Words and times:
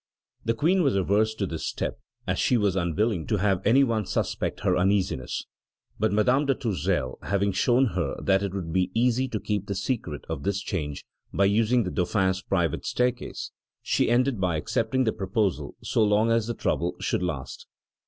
The 0.43 0.55
Queen 0.55 0.81
was 0.81 0.95
averse 0.95 1.35
to 1.35 1.45
this 1.45 1.63
step, 1.67 1.99
as 2.25 2.39
she 2.39 2.57
was 2.57 2.75
unwilling 2.75 3.27
to 3.27 3.37
have 3.37 3.61
any 3.63 3.83
one 3.83 4.07
suspect 4.07 4.61
her 4.61 4.75
uneasiness. 4.75 5.45
But 5.99 6.11
Madame 6.11 6.47
de 6.47 6.55
Tourzel 6.55 7.19
having 7.21 7.51
shown 7.51 7.85
her 7.93 8.15
that 8.19 8.41
it 8.41 8.51
would 8.51 8.73
be 8.73 8.89
easy 8.95 9.27
to 9.27 9.39
keep 9.39 9.67
the 9.67 9.75
secret 9.75 10.25
of 10.27 10.41
this 10.41 10.59
change 10.59 11.05
by 11.31 11.45
using 11.45 11.83
the 11.83 11.91
Dauphin's 11.91 12.41
private 12.41 12.83
staircase, 12.83 13.51
she 13.83 14.09
ended 14.09 14.41
by 14.41 14.55
accepting 14.55 15.03
the 15.03 15.13
proposal 15.13 15.75
so 15.83 16.03
long 16.03 16.31
as 16.31 16.47
the 16.47 16.55
trouble 16.55 16.95
should 16.99 17.21
last. 17.21 17.67